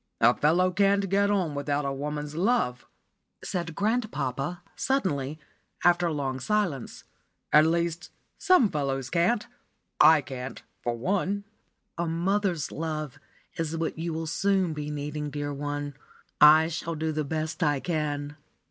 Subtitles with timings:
[0.19, 2.87] "A fellow cannot get on without woman's love,"
[3.43, 5.37] said grandpapa, suddenly,
[5.85, 7.03] after a long silence.
[7.53, 8.09] "At least,
[8.39, 9.45] some fellows can't
[9.99, 11.43] I can't for one."
[11.99, 13.19] "A mother's love
[13.57, 15.93] is what you will soon be needing, dear one.
[16.41, 18.37] I shall do the best I can."